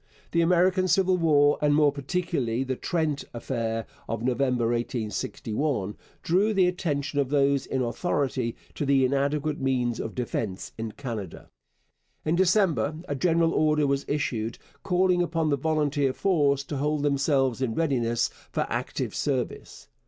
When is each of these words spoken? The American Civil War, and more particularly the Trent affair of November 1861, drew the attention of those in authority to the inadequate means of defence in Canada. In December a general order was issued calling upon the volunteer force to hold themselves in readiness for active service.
The 0.31 0.41
American 0.41 0.87
Civil 0.87 1.15
War, 1.17 1.59
and 1.61 1.75
more 1.75 1.91
particularly 1.91 2.63
the 2.63 2.75
Trent 2.75 3.23
affair 3.35 3.85
of 4.09 4.23
November 4.23 4.63
1861, 4.65 5.95
drew 6.23 6.55
the 6.55 6.65
attention 6.65 7.19
of 7.19 7.29
those 7.29 7.67
in 7.67 7.83
authority 7.83 8.55
to 8.73 8.83
the 8.83 9.05
inadequate 9.05 9.59
means 9.61 9.99
of 9.99 10.15
defence 10.15 10.71
in 10.75 10.93
Canada. 10.93 11.51
In 12.25 12.35
December 12.35 12.95
a 13.07 13.13
general 13.13 13.53
order 13.53 13.85
was 13.85 14.03
issued 14.07 14.57
calling 14.81 15.21
upon 15.21 15.51
the 15.51 15.55
volunteer 15.55 16.13
force 16.13 16.63
to 16.63 16.77
hold 16.77 17.03
themselves 17.03 17.61
in 17.61 17.75
readiness 17.75 18.31
for 18.51 18.65
active 18.69 19.13
service. 19.13 19.87